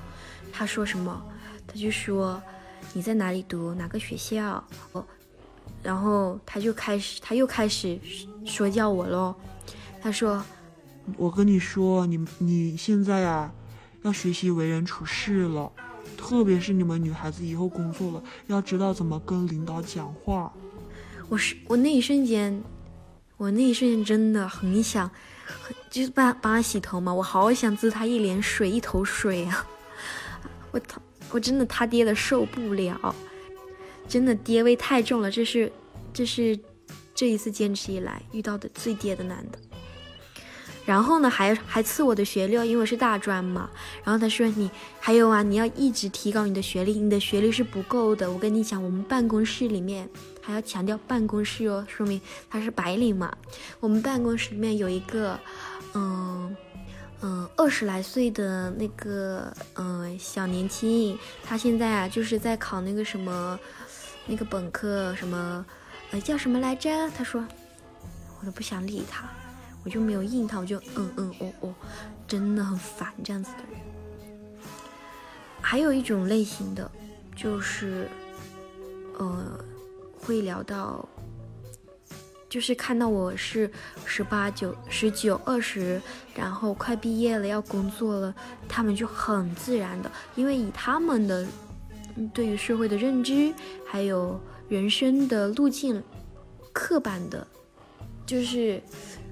[0.52, 1.22] 他说什么？
[1.66, 2.42] 他就说
[2.94, 4.62] 你在哪里读哪个学校？
[4.92, 5.06] 哦，
[5.84, 8.00] 然后他就开始他又开始
[8.46, 9.36] 说教我喽，
[10.02, 10.44] 他说。
[11.16, 13.50] 我跟你说，你你现在啊，
[14.02, 15.72] 要学习为人处事了，
[16.18, 20.52] 特别是你们女孩子以后工作了，要知道怎么跟领导讲话。
[21.30, 22.62] 我是我那一瞬间，
[23.38, 25.10] 我那一瞬间真的很想，
[25.90, 29.66] 就是帮帮他洗头嘛，我好想滋他一脸水，一头水啊！
[30.72, 31.02] 我操
[31.32, 33.16] 我真的他爹的受不了，
[34.08, 35.72] 真的爹味太重了，这是
[36.14, 36.58] 这是
[37.14, 39.60] 这一次坚持以来遇到的最爹的男的。
[40.86, 43.70] 然后呢，还还赐我的学历，因为是大专嘛。
[44.06, 48.32] 然后他说你还有啊，你要一直提高你的学历，你的学历是不够的。
[48.32, 50.10] 我跟你讲，我们办公室里面
[50.42, 53.36] 还要强调办公室哦，说明他是白领嘛。
[53.82, 55.38] 我们办公室里面有一个，
[55.94, 56.56] 嗯
[57.22, 63.60] 嗯，二十来岁的那个嗯小年轻，他现在啊就是在考那个什么
[64.28, 65.66] 那个本科什么，
[66.12, 66.90] 呃叫什么来着？
[67.18, 67.44] 他说，
[68.40, 69.28] 我都不想理他。
[69.84, 71.74] 我就没有应他，我就嗯嗯哦哦，
[72.28, 73.80] 真的很烦这样子的人。
[75.62, 76.92] 还有一种类型的，
[77.34, 78.10] 就是
[79.18, 79.58] 呃，
[80.20, 81.08] 会聊到，
[82.50, 83.72] 就是看到我是
[84.04, 86.02] 十八九、十九、二十，
[86.36, 88.36] 然后快毕业了要工作了，
[88.68, 91.48] 他们就很自然的，因为以他们的
[92.34, 93.54] 对于社会的认知，
[93.86, 96.02] 还有人生的路径，
[96.74, 97.46] 刻板的，
[98.26, 98.82] 就是。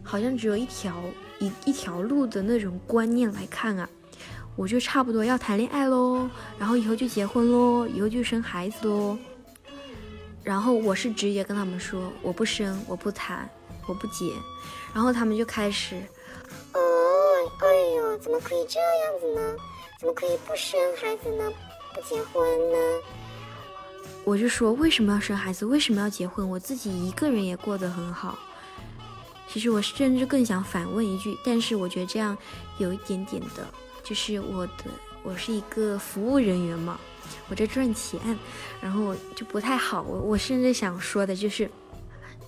[0.07, 0.93] 好像只有一条
[1.39, 3.89] 一一条路的那种观念来看啊，
[4.55, 9.17] 我就差不多要谈恋爱喽，然后以后就结婚喽，以后就生孩子喽。
[10.43, 13.49] 然后我是直接跟他们说，我不生，我不谈，
[13.87, 14.31] 我不结。
[14.93, 15.95] 然后他们就开始，
[16.73, 16.79] 哦，
[17.61, 19.55] 哎呦，怎么可以这样子呢？
[19.99, 21.51] 怎么可以不生孩子呢？
[21.95, 22.77] 不结婚呢？
[24.25, 25.65] 我就说为什么要生孩子？
[25.65, 26.47] 为什么要结婚？
[26.47, 28.37] 我自己一个人也过得很好。
[29.47, 32.37] 其实我甚至更想反问一句，但是我觉得这样
[32.77, 33.65] 有一点点的，
[34.03, 34.83] 就是我的
[35.23, 36.99] 我是一个服务人员嘛，
[37.47, 38.19] 我在赚钱，
[38.81, 40.01] 然后就不太好。
[40.01, 41.71] 我我甚至想说的就是，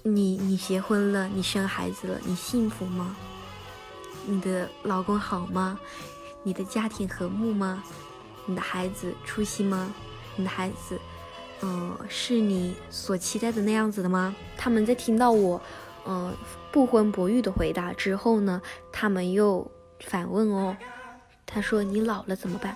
[0.03, 3.15] 你你结婚了，你生孩子了，你幸福吗？
[4.25, 5.79] 你的老公好吗？
[6.43, 7.81] 你的家庭和睦吗？
[8.47, 9.93] 你的孩子出息吗？
[10.36, 10.99] 你的孩子，
[11.62, 14.36] 嗯，是你所期待的那样子的吗？
[14.57, 15.62] 他们在听到我。
[16.10, 16.33] 嗯，
[16.71, 18.62] 不婚不育的回答之后呢，
[18.93, 20.77] 他们又反问哦，
[21.45, 22.73] 他说：“你老了怎么办？”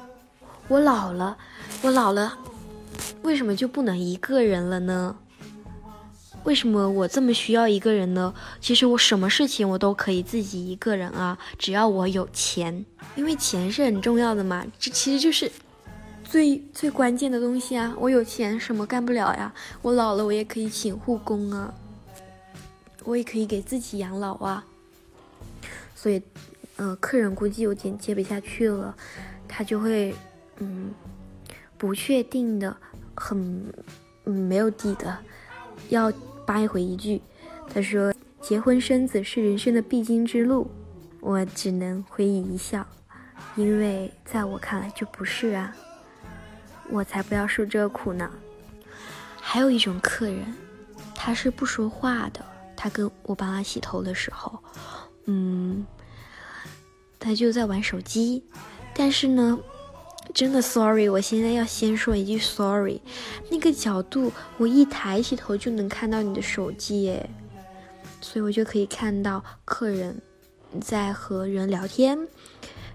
[0.68, 1.38] 我老了，
[1.82, 2.38] 我老了，
[3.22, 5.18] 为什么就不能一个人了呢？
[6.44, 8.34] 为什么我这么需要一个人呢？
[8.60, 15.52] 其实我什么事情我都可以自己一个人啊，只要我有钱，因为钱是很重要的嘛，这其实就是
[16.24, 17.96] 最最关键的东西啊。
[18.00, 19.54] 我有钱什么干不了呀？
[19.82, 21.74] 我老了我也可以请护工啊。
[23.04, 24.64] 我也可以给自己养老啊，
[25.96, 26.22] 所以，
[26.76, 28.96] 呃，客人估计有点接不下去了，
[29.48, 30.14] 他就会，
[30.60, 30.92] 嗯，
[31.80, 32.78] 不确定的，
[33.16, 33.74] 很，
[34.26, 35.18] 嗯，没有底的，
[35.90, 36.14] 要
[36.46, 37.22] 掰回一句，
[37.68, 40.70] 他说：“结婚生子是人生的必经之路。”
[41.22, 42.84] 我只能回以一笑，
[43.56, 45.76] 因为在我看来就不是啊，
[46.90, 48.28] 我才不要受这苦呢。
[49.40, 50.56] 还有一种客人，
[51.14, 52.44] 他是不说话的。
[52.76, 54.58] 他跟我帮他洗头的时候，
[55.26, 55.86] 嗯，
[57.20, 58.44] 他就在玩手机。
[58.96, 59.60] 但是呢，
[60.34, 63.02] 真的 sorry，我现在要先说一句 sorry，
[63.50, 67.30] 那个角度我一抬起头就能看到你的手机耶，
[68.22, 70.22] 所以我就可以看到客人
[70.80, 72.18] 在和人聊天，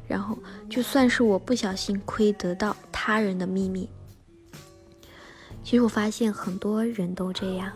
[0.08, 0.38] 然后
[0.70, 3.88] 就算是我不小心窥得到他人的秘密，
[5.62, 7.70] 其实我发现很多人都这样，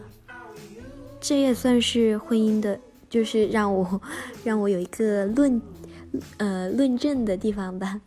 [1.21, 4.01] 这也算是婚姻的，就是让我
[4.43, 5.61] 让我有一个论。
[6.39, 8.01] 呃，论证的地方吧，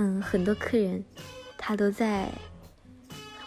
[0.00, 1.04] 嗯，很多客人
[1.56, 2.30] 他都在，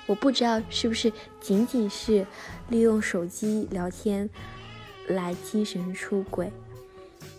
[0.06, 2.28] 我不知道是不是仅仅是
[2.68, 4.30] 利用手机聊天
[5.08, 6.52] 来精神出轨，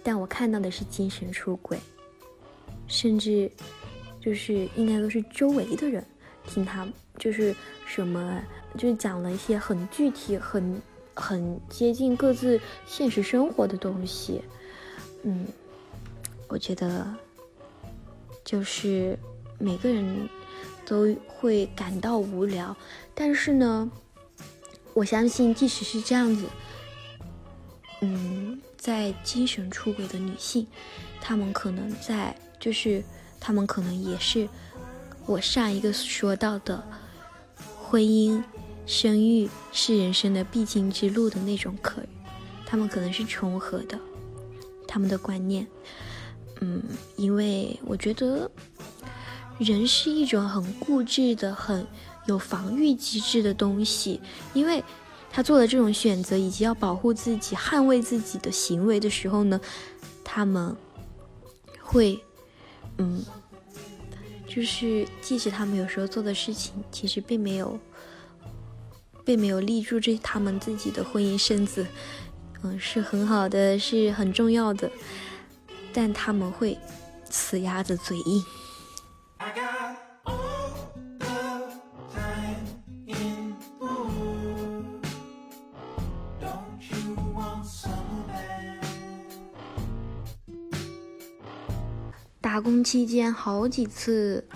[0.03, 1.79] 但我看到的是精神出轨，
[2.89, 3.53] 甚至
[4.19, 6.03] 就是应该都是周围的人
[6.47, 8.43] 听他就是什么，
[8.79, 10.81] 就是讲了一些很具体、很
[11.13, 14.41] 很接近各自现实生活的东西，
[15.25, 15.47] 嗯。
[16.49, 17.07] 我觉得，
[18.45, 19.19] 就是
[19.59, 20.29] 每个人
[20.85, 22.77] 都会感到无聊，
[23.15, 23.91] 但是呢，
[24.95, 26.47] 我相信即使是这样子，
[28.01, 30.67] 嗯，在精神出轨的女性，
[31.21, 33.03] 她们可能在，就是
[33.41, 34.49] 她们可能也是
[35.27, 36.83] 我上一个说到的，
[37.57, 38.43] 婚姻、
[38.85, 42.03] 生育是人生的必经之路的那种可，
[42.67, 43.99] 她，们可能是重合的，
[44.89, 45.67] 他们的观念。
[46.65, 46.81] 嗯，
[47.17, 48.49] 因为我觉得
[49.59, 51.85] 人是一种很固执的、很
[52.27, 54.21] 有防御机制的东西。
[54.55, 54.83] 因为
[55.29, 59.61] 他做了这种选择，以及要保护自己、捍卫自己的行为的时候呢，
[60.23, 60.77] 他们
[61.81, 62.23] 会，
[62.99, 63.25] 嗯，
[64.47, 67.77] 就是即使他们有时候做的事情，其实并没有，
[69.25, 71.85] 并没有立住这他们自己的婚姻生子，
[72.63, 74.89] 嗯，是很好的，是很重要的。
[75.93, 76.79] 但他们会
[77.31, 78.45] 死鸭子嘴硬。
[92.41, 94.47] 打工期间好几次，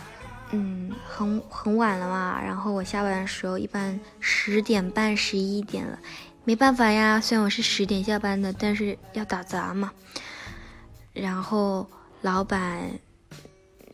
[0.51, 5.99] 嗯，很很晚了嘛，然后我下班的时候一般十点半、十一点了，
[6.45, 9.91] 没办法呀，虽然我是十点下班的，但是要打杂嘛。
[11.17, 11.89] 然后
[12.21, 12.91] 老板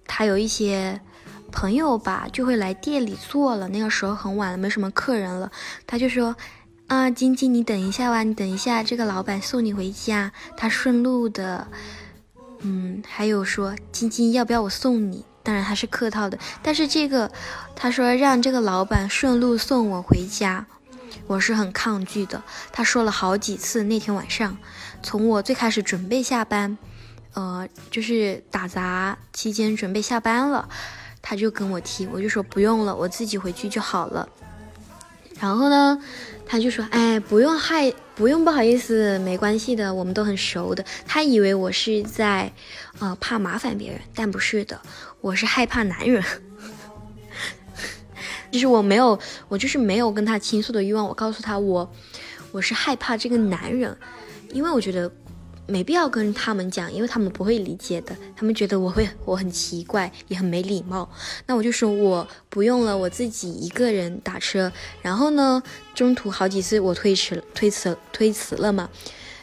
[0.06, 1.00] 他有一些
[1.52, 3.68] 朋友吧，就会来店里坐了。
[3.68, 5.50] 那个时候很晚了，没什么客人了，
[5.86, 6.34] 他就说
[6.88, 11.68] ：“啊，晶晶，你等一下吧，你等一下，这个老板送你回家，他顺路的。”
[12.64, 17.30] 嗯，还有说：“晶晶，要不要我送你？”当然他是客套的，但是这个
[17.74, 20.64] 他说让这个老板顺路送我回家，
[21.26, 22.42] 我是很抗拒的。
[22.72, 24.56] 他说了好几次，那天晚上，
[25.02, 26.78] 从我最开始准备下班。
[27.34, 30.68] 呃，就是打杂期间准备下班了，
[31.22, 34.28] 他就跟我提，我就说不用了，我自己回去就好了。
[35.40, 35.98] 然后呢，
[36.46, 40.84] 他就说，哎，不用害，不用不好意思，没关系的，我们都很熟的。
[41.06, 42.52] 他以为我是在，
[42.98, 44.78] 呃，怕麻烦别人，但不是的，
[45.20, 46.22] 我是害怕男人。
[48.52, 49.18] 就是我没有，
[49.48, 51.04] 我就是没有跟他倾诉的欲望。
[51.04, 51.90] 我告诉他，我
[52.52, 53.96] 我是害怕这个男人，
[54.52, 55.10] 因为我觉得。
[55.66, 58.14] 没必要跟他们讲，因为他们不会理解的。
[58.36, 61.08] 他们觉得我会我很奇怪，也很没礼貌。
[61.46, 64.70] 那我就说我不用了，我自己一个人打车。
[65.00, 65.62] 然后呢，
[65.94, 68.88] 中途好几次我推迟、推辞、推辞了嘛。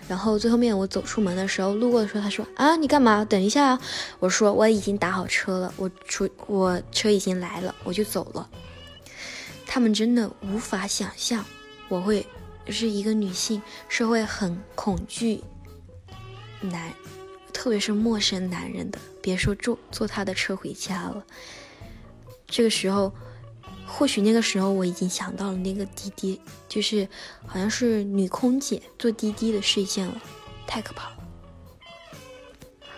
[0.07, 3.23] 然后最后面我走出门的时候，路过的时候，他说啊，你干嘛？
[3.23, 3.81] 等一下啊。
[4.19, 8.47] 我说我已经打好车了，我出我车已经来了，我就走了。
[9.65, 11.45] 他们真的无法想象
[11.87, 12.25] 我会
[12.67, 15.41] 是一个女性，是会很恐惧。
[16.61, 16.93] 男，
[17.53, 21.23] 特别是陌生男人的，别说坐坐他的车回家了。
[22.47, 23.13] 这个时候，
[23.85, 27.07] 或许那个时候我已经想到了那个滴滴，就是
[27.45, 30.21] 好像是女空姐坐滴滴的事件了，
[30.67, 31.17] 太可怕了。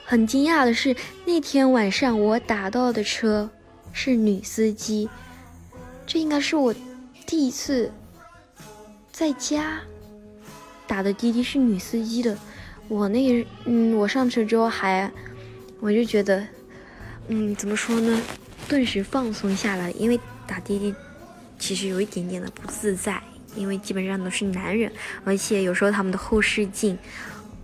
[0.06, 3.50] 很惊讶的是，那天晚上我打到的车
[3.94, 5.10] 是女司机，
[6.06, 6.74] 这应该是我
[7.26, 7.92] 第一次
[9.12, 9.82] 在家
[10.86, 12.38] 打的滴滴是女司机的。
[12.92, 15.10] 我那嗯，我上车之后还，
[15.80, 16.46] 我就觉得，
[17.30, 18.22] 嗯，怎么说呢，
[18.68, 19.90] 顿时放松下来。
[19.92, 20.94] 因为打滴滴
[21.58, 23.24] 其实有一点点的不自在，
[23.56, 24.92] 因为基本上都是男人，
[25.24, 26.98] 而且有时候他们的后视镜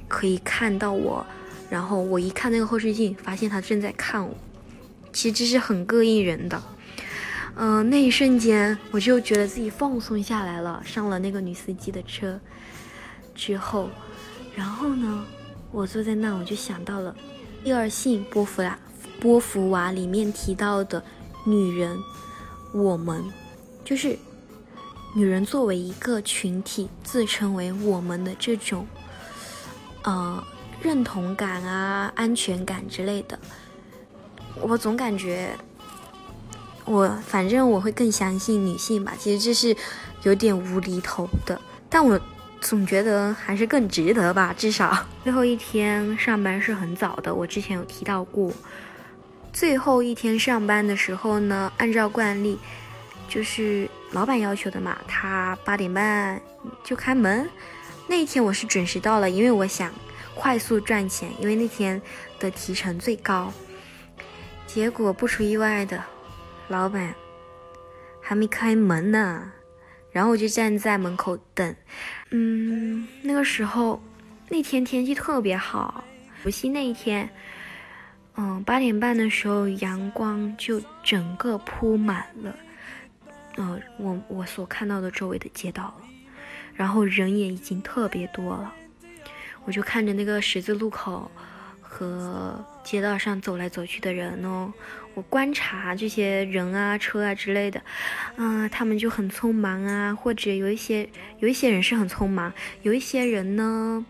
[0.08, 1.26] 可以看到我，
[1.70, 4.34] 然后我一看那个后视镜，发现他正在看我，
[5.12, 6.64] 其实这是很膈应人的。
[7.58, 10.82] 嗯，那一瞬间我就觉得自己放松下来了。
[10.86, 12.40] 上了那个女司机的车，
[13.36, 13.90] 之后。
[14.58, 15.24] 然后呢，
[15.72, 17.16] 我坐在那，我就想到了
[17.64, 18.80] 第二性波伏娃
[19.22, 21.04] 波伏娃里面提到的
[21.46, 21.96] 女人，
[22.74, 23.24] 我们
[23.86, 24.18] 就是
[25.14, 28.88] 女人作为一个群体，自称为我们的这种，
[30.02, 30.44] 呃，
[30.82, 33.38] 认同感啊、安全感之类的，
[34.60, 35.52] 我总感觉。
[36.86, 39.76] 我反正我会更相信女性吧，其实这是
[40.24, 42.18] 有点无厘头的，但我
[42.62, 44.54] 总觉得还是更值得吧。
[44.58, 48.52] 至少 最后一天上班是很早的，我之前有提到过。
[49.54, 52.60] 最后一天上班的时候呢，按照惯例，
[53.28, 56.40] 就是老板要求的嘛，他八点半
[56.84, 57.50] 就开门。
[58.08, 59.92] 那一天我是准时到了，因为我想
[60.36, 62.02] 快速赚钱，因为那天
[62.40, 63.52] 的提成最高。
[64.66, 66.04] 结果不出意外的。
[66.68, 67.16] 老板
[68.22, 69.52] 还没开门呢，
[70.12, 71.76] 然后我就站在门口等。
[72.32, 74.02] 嗯，那个时候
[74.50, 76.04] 那天天气特别好，
[76.42, 77.30] 除夕那一天，
[78.36, 82.56] 嗯，八点半的时候阳光就整个铺满了，
[83.58, 86.02] 嗯，我我所看到的周围的街道了，
[86.74, 88.74] 然后人也已经特别多了，
[89.66, 91.30] 我就看着那个十字路口。
[91.90, 94.72] 和街道上走来走去的人哦，
[95.14, 97.82] 我观察这些人啊、车啊之类的，
[98.38, 101.10] 嗯，他们就很匆忙啊，或者有一些
[101.40, 104.06] 有一些人是很匆忙，有一些人呢，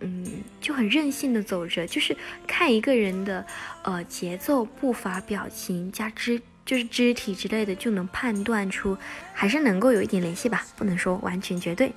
[0.00, 0.24] 嗯，
[0.62, 2.16] 就很任性的走着，就是
[2.46, 3.44] 看一个人的
[3.82, 8.96] 呃节奏、步伐、表情加肢就是肢体之类的，就能判断出，
[9.34, 11.92] 还是能够有一点联系吧，不能说完全绝对。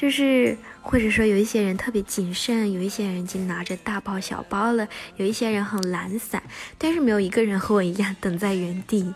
[0.00, 6.42] 就是，或者说有一些人特别谨慎，有一些人已经拿着大包小包了，有一些人很懒散，
[6.78, 9.12] 但是没有一个人和我一样等在原地，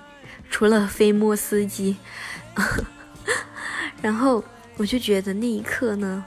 [0.51, 1.97] 除了飞沫司机。
[4.03, 4.45] 然后
[4.77, 6.23] 我就觉得那一刻呢，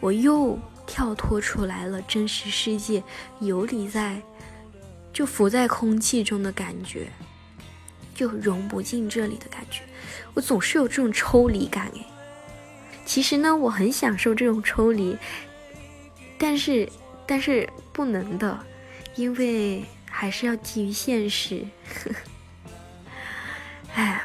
[0.00, 3.02] 我又跳脱出来了真实世界，
[3.40, 4.20] 游离在，
[5.10, 7.08] 就浮在空气中的感觉，
[8.14, 9.80] 就融不进这里的感觉，
[10.34, 12.04] 我总是有这种抽离感诶。
[13.06, 15.16] 其实呢，我很享受这种抽离，
[16.36, 16.86] 但是，
[17.24, 18.58] 但是不能的，
[19.14, 21.64] 因为还是要基于现实。
[23.94, 24.20] 哎，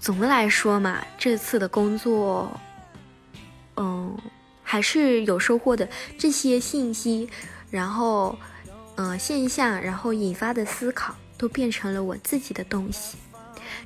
[0.00, 2.60] 总的来说嘛，这次的工作，
[3.76, 4.18] 嗯，
[4.62, 5.88] 还是有收获的。
[6.18, 7.30] 这些信息，
[7.70, 8.36] 然后，
[8.96, 13.16] 嗯，现象，然后引发的思考，都变成了我自己的东西。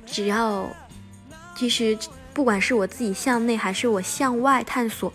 [0.07, 0.67] 只要，
[1.55, 1.95] 其实。
[2.35, 5.11] 不管是我自己向内还是我向外探索，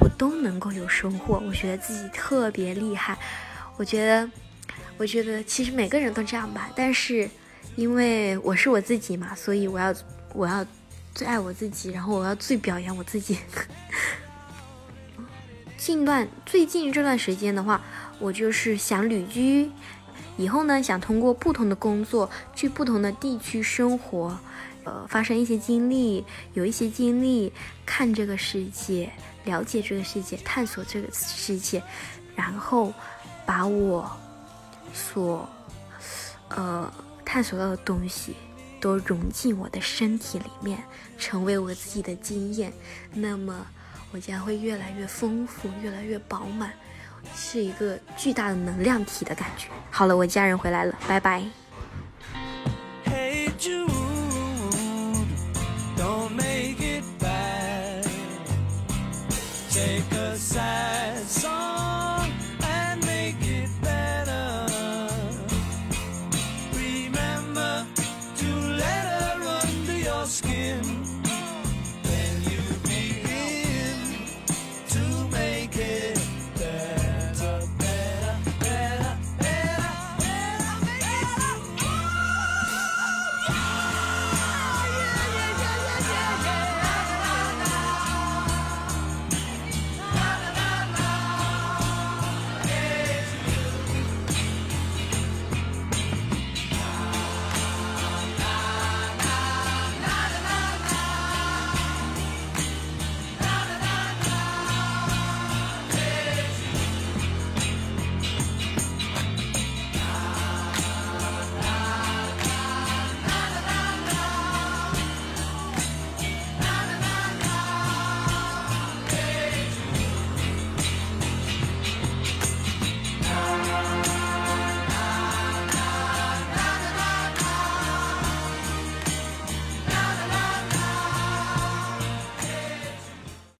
[0.00, 1.40] 我都能够有收获。
[1.46, 3.14] 我觉得自己特别厉害。
[3.76, 4.30] 我觉得，
[4.96, 6.70] 我觉得其实每个人都这样吧。
[6.74, 7.28] 但是，
[7.76, 9.94] 因为我是我自己嘛，所以我要
[10.32, 10.64] 我要
[11.14, 13.38] 最爱我自己，然后我要最表扬我自己。
[15.76, 17.82] 近段最近这段时间的话，
[18.18, 19.70] 我就是想旅居，
[20.38, 24.38] 以后呢想通过不同的工作去不同的地区生活。
[24.86, 26.24] 呃，发生一些经历，
[26.54, 27.52] 有一些经历，
[27.84, 29.10] 看这个世界，
[29.44, 31.82] 了解这个世界，探索这个世界，
[32.36, 32.92] 然后
[33.44, 34.08] 把我
[34.94, 35.48] 所
[36.50, 36.88] 呃
[37.24, 38.36] 探索到的东西
[38.80, 40.78] 都融进我的身体里面，
[41.18, 42.72] 成为我自己的经验。
[43.12, 43.66] 那么
[44.12, 46.72] 我将会越来越丰富，越来越饱满，
[47.34, 49.66] 是一个巨大的能量体的感觉。
[49.90, 51.44] 好了，我家人回来了，拜拜。
[56.06, 58.04] don't make it bad.
[59.70, 60.85] Take a side.